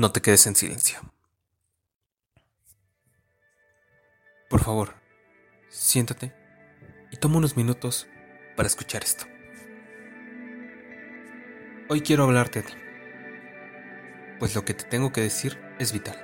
[0.00, 0.98] No te quedes en silencio.
[4.48, 4.94] Por favor,
[5.68, 6.32] siéntate
[7.12, 8.08] y toma unos minutos
[8.56, 9.26] para escuchar esto.
[11.90, 12.72] Hoy quiero hablarte a ti,
[14.38, 16.16] pues lo que te tengo que decir es vital.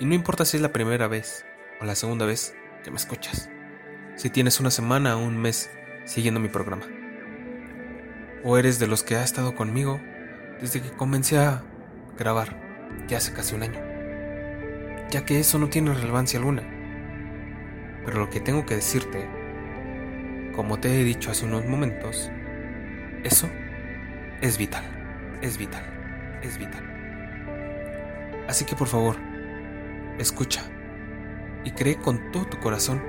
[0.00, 1.46] Y no importa si es la primera vez
[1.80, 3.48] o la segunda vez que me escuchas,
[4.16, 5.70] si tienes una semana o un mes
[6.04, 6.88] siguiendo mi programa,
[8.42, 10.00] o eres de los que ha estado conmigo
[10.60, 11.62] desde que comencé a
[12.18, 12.61] grabar,
[13.08, 13.80] ya hace casi un año,
[15.10, 16.62] ya que eso no tiene relevancia alguna.
[18.04, 19.28] Pero lo que tengo que decirte,
[20.54, 22.30] como te he dicho hace unos momentos,
[23.22, 23.48] eso
[24.40, 24.84] es vital,
[25.40, 25.84] es vital,
[26.42, 26.82] es vital.
[28.48, 29.16] Así que por favor,
[30.18, 30.62] escucha
[31.64, 33.02] y cree con todo tu corazón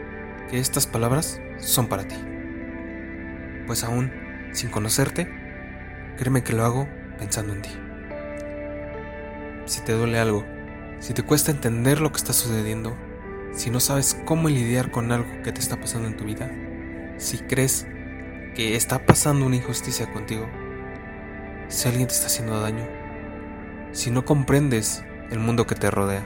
[0.50, 2.18] que estas palabras son para ti.
[3.66, 4.12] Pues aún
[4.52, 5.28] sin conocerte,
[6.18, 6.88] créeme que lo hago
[7.18, 7.70] pensando en ti
[9.66, 10.46] si te duele algo,
[11.00, 12.96] si te cuesta entender lo que está sucediendo,
[13.54, 16.52] si no sabes cómo lidiar con algo que te está pasando en tu vida,
[17.18, 17.88] si crees
[18.56, 20.48] que está pasando una injusticia contigo,
[21.68, 22.88] si alguien te está haciendo daño,
[23.92, 26.24] si no comprendes el mundo que te rodea,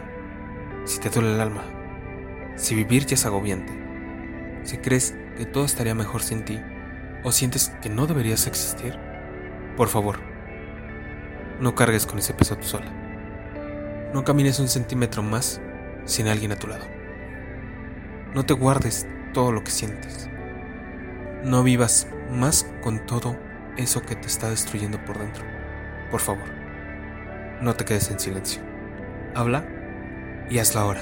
[0.85, 1.63] si te duele el alma,
[2.55, 3.73] si vivir ya es agobiante,
[4.63, 6.59] si crees que todo estaría mejor sin ti
[7.23, 8.97] o sientes que no deberías existir,
[9.75, 10.19] por favor,
[11.59, 13.06] no cargues con ese peso tú sola.
[14.13, 15.61] No camines un centímetro más
[16.05, 16.85] sin alguien a tu lado.
[18.33, 20.29] No te guardes todo lo que sientes.
[21.43, 23.37] No vivas más con todo
[23.75, 25.43] eso que te está destruyendo por dentro.
[26.09, 26.47] Por favor,
[27.61, 28.61] no te quedes en silencio.
[29.35, 29.67] Habla
[30.49, 31.01] y hazlo ahora.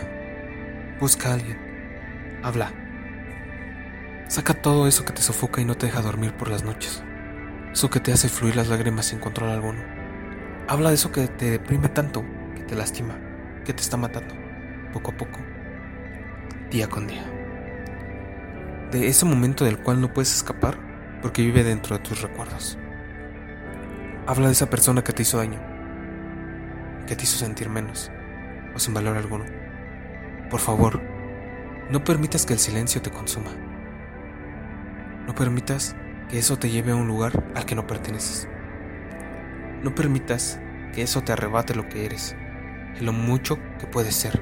[0.99, 2.39] Busca a alguien.
[2.41, 2.71] Habla.
[4.27, 7.03] Saca todo eso que te sofoca y no te deja dormir por las noches.
[7.71, 9.79] Eso que te hace fluir las lágrimas sin control alguno.
[10.67, 12.25] Habla de eso que te deprime tanto
[12.67, 13.15] te lastima,
[13.63, 14.33] que te está matando,
[14.91, 15.39] poco a poco,
[16.71, 17.23] día con día.
[18.91, 20.77] De ese momento del cual no puedes escapar
[21.21, 22.77] porque vive dentro de tus recuerdos.
[24.27, 25.59] Habla de esa persona que te hizo daño,
[27.07, 28.11] que te hizo sentir menos
[28.73, 29.45] o sin valor alguno.
[30.49, 31.01] Por favor,
[31.89, 33.51] no permitas que el silencio te consuma.
[35.27, 35.95] No permitas
[36.29, 38.47] que eso te lleve a un lugar al que no perteneces.
[39.83, 40.59] No permitas
[40.93, 42.35] que eso te arrebate lo que eres
[43.01, 44.41] lo mucho que puedes ser.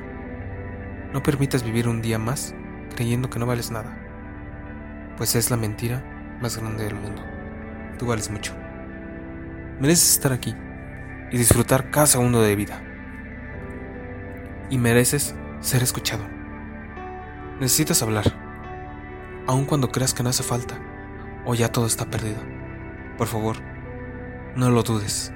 [1.13, 2.55] No permitas vivir un día más
[2.95, 3.97] creyendo que no vales nada,
[5.17, 6.03] pues es la mentira
[6.41, 7.23] más grande del mundo.
[7.97, 8.53] Tú vales mucho.
[9.79, 10.55] Mereces estar aquí
[11.31, 12.81] y disfrutar cada segundo de vida.
[14.69, 16.23] Y mereces ser escuchado.
[17.59, 18.25] Necesitas hablar,
[19.47, 20.79] aun cuando creas que no hace falta
[21.45, 22.41] o ya todo está perdido.
[23.17, 23.57] Por favor,
[24.55, 25.31] no lo dudes.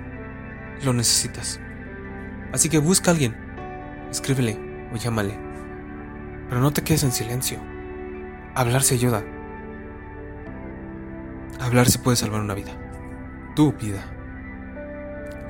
[0.84, 1.60] Lo necesitas.
[2.54, 3.36] Así que busca a alguien,
[4.10, 5.38] escríbele o llámale.
[6.50, 7.60] Pero no te quedes en silencio.
[8.56, 9.24] Hablar se ayuda.
[11.60, 12.72] Hablar se puede salvar una vida.
[13.56, 14.04] Tu vida.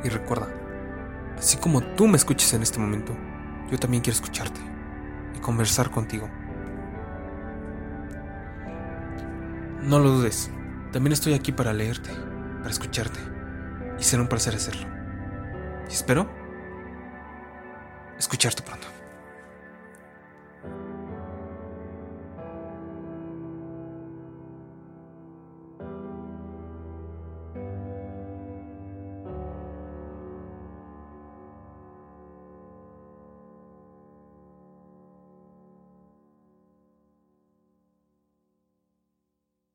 [0.03, 0.47] Y recuerda,
[1.37, 3.15] así como tú me escuches en este momento,
[3.71, 4.59] yo también quiero escucharte
[5.35, 6.29] y conversar contigo.
[9.81, 10.51] No lo dudes,
[10.91, 12.09] también estoy aquí para leerte,
[12.59, 13.19] para escucharte,
[13.99, 14.87] y será un placer hacerlo.
[15.89, 16.29] Y espero
[18.19, 18.87] escucharte pronto.